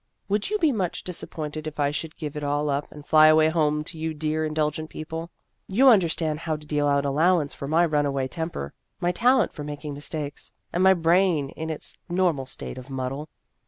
[0.29, 3.49] Would you be much disappointed if I should give it all up, and fly away
[3.49, 5.29] home to you dear indulgent people?
[5.67, 9.93] You understand how to deal out allowance for my runaway temper, my talent for making
[9.93, 13.29] mistakes, and my brain in its' normal state of muddle.'